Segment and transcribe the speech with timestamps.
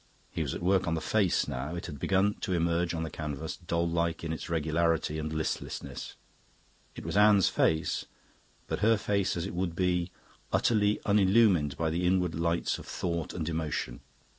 [0.31, 3.11] He was at work on the face now; it had begun to emerge on the
[3.11, 6.15] canvas, doll like in its regularity and listlessness.
[6.95, 8.05] It was Anne's face
[8.65, 10.09] but her face as it would be,
[10.51, 13.99] utterly unillumined by the inward lights of thought and emotion.